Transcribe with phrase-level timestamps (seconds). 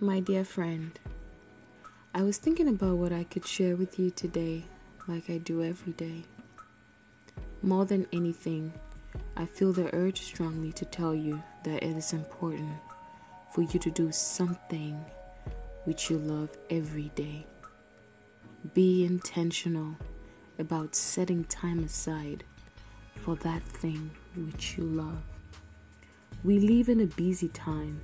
[0.00, 0.90] My dear friend,
[2.14, 4.64] I was thinking about what I could share with you today,
[5.08, 6.24] like I do every day.
[7.62, 8.74] More than anything,
[9.38, 12.74] I feel the urge strongly to tell you that it is important
[13.54, 15.02] for you to do something
[15.84, 17.46] which you love every day.
[18.74, 19.96] Be intentional
[20.58, 22.44] about setting time aside
[23.14, 25.22] for that thing which you love.
[26.44, 28.02] We live in a busy time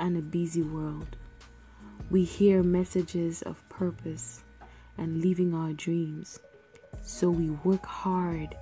[0.00, 1.16] and a busy world.
[2.10, 4.42] We hear messages of purpose
[4.98, 6.40] and living our dreams.
[7.02, 8.56] So we work hard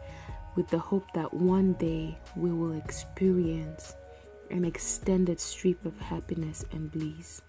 [0.55, 3.95] with the hope that one day we will experience
[4.51, 7.43] an extended streak of happiness and bliss.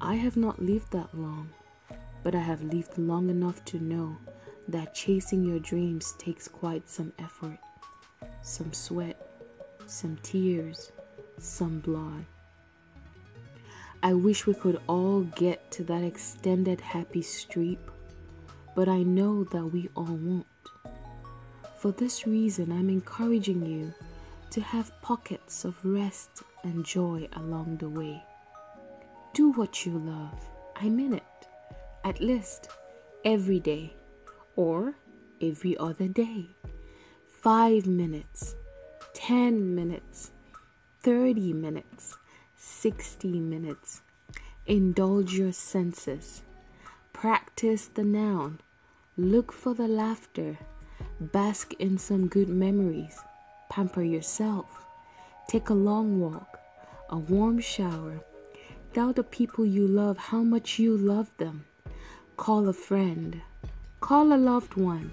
[0.00, 1.50] I have not lived that long,
[2.22, 4.16] but I have lived long enough to know
[4.68, 7.58] that chasing your dreams takes quite some effort,
[8.42, 9.16] some sweat,
[9.86, 10.92] some tears,
[11.38, 12.24] some blood.
[14.02, 17.78] I wish we could all get to that extended happy streak,
[18.74, 20.46] but I know that we all won't.
[21.78, 23.94] For this reason, I'm encouraging you
[24.50, 28.22] to have pockets of rest and joy along the way.
[29.32, 30.38] Do what you love.
[30.76, 31.22] I mean it.
[32.04, 32.68] At least
[33.24, 33.94] every day
[34.56, 34.94] or
[35.40, 36.46] every other day.
[37.26, 38.54] Five minutes,
[39.14, 40.30] 10 minutes,
[41.04, 42.16] 30 minutes,
[42.56, 44.00] 60 minutes.
[44.64, 46.40] Indulge your senses.
[47.12, 48.58] Practice the noun.
[49.18, 50.56] Look for the laughter.
[51.20, 53.18] Bask in some good memories.
[53.68, 54.86] Pamper yourself.
[55.46, 56.58] Take a long walk,
[57.10, 58.20] a warm shower.
[58.94, 61.66] Tell the people you love how much you love them.
[62.38, 63.42] Call a friend.
[64.00, 65.12] Call a loved one.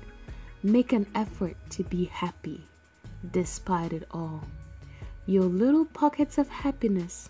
[0.63, 2.61] Make an effort to be happy
[3.29, 4.45] despite it all.
[5.27, 7.29] Your little pockets of happiness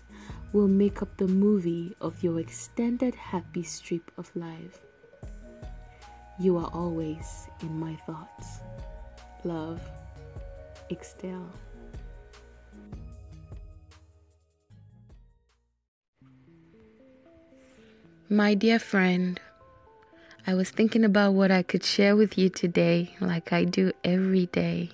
[0.52, 4.80] will make up the movie of your extended happy strip of life.
[6.38, 8.60] You are always in my thoughts.
[9.44, 9.80] Love,
[10.90, 11.44] Ixtel.
[18.28, 19.38] My dear friend,
[20.46, 24.46] I was thinking about what I could share with you today, like I do every
[24.46, 24.90] day.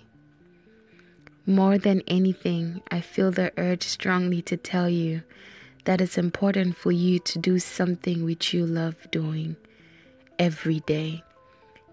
[1.48, 5.22] More than anything, I feel the urge strongly to tell you
[5.86, 9.56] that it's important for you to do something which you love doing
[10.38, 11.24] every day.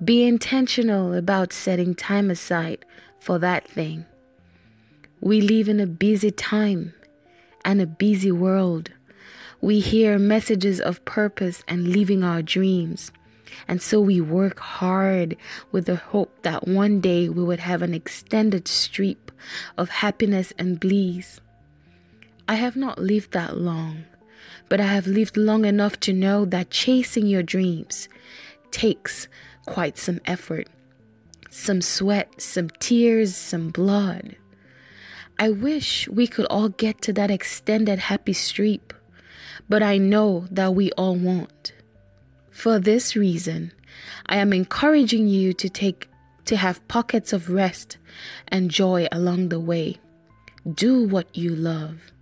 [0.03, 2.83] Be intentional about setting time aside
[3.17, 4.03] for that thing.
[5.21, 6.93] We live in a busy time
[7.63, 8.91] and a busy world.
[9.61, 13.09] We hear messages of purpose and living our dreams.
[13.67, 15.37] And so we work hard
[15.71, 19.31] with the hope that one day we would have an extended streak
[19.77, 21.39] of happiness and bliss.
[22.47, 24.05] I have not lived that long,
[24.69, 28.07] but I have lived long enough to know that chasing your dreams
[28.71, 29.27] takes
[29.65, 30.67] quite some effort,
[31.49, 34.35] some sweat, some tears, some blood.
[35.37, 38.93] I wish we could all get to that extended happy streak,
[39.67, 41.73] but I know that we all won't.
[42.55, 43.73] For this reason,
[44.27, 46.09] I am encouraging you to take
[46.45, 47.97] to have pockets of rest
[48.47, 49.97] and joy along the way.
[50.73, 52.13] Do what you love.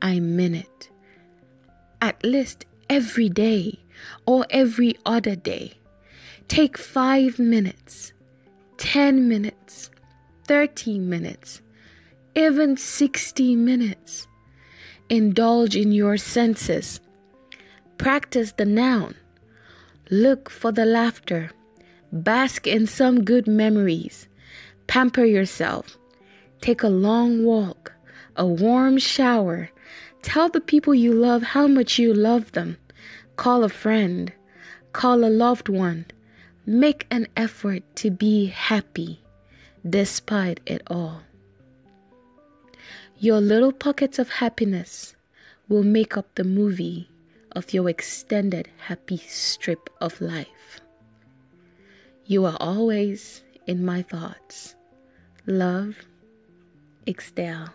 [0.00, 0.88] I mean it.
[2.00, 3.78] At least every day
[4.24, 5.74] or every other day.
[6.48, 8.14] Take five minutes,
[8.78, 9.90] 10 minutes,
[10.48, 11.60] 30 minutes,
[12.34, 14.26] even 60 minutes.
[15.10, 16.98] Indulge in your senses.
[17.98, 19.14] Practice the noun
[20.10, 21.50] Look for the laughter.
[22.12, 24.28] Bask in some good memories.
[24.86, 25.98] Pamper yourself.
[26.60, 27.92] Take a long walk,
[28.36, 29.70] a warm shower.
[30.22, 32.76] Tell the people you love how much you love them.
[33.34, 34.32] Call a friend.
[34.92, 36.06] Call a loved one.
[36.64, 39.20] Make an effort to be happy
[39.88, 41.22] despite it all.
[43.18, 45.16] Your little pockets of happiness
[45.68, 47.08] will make up the movie
[47.56, 50.80] of your extended happy strip of life.
[52.26, 54.76] You are always in my thoughts.
[55.46, 55.96] Love,
[57.06, 57.70] Ixtel.